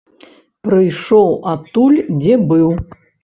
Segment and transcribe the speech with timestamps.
[0.67, 2.67] Прыйшоў адтуль, дзе быў.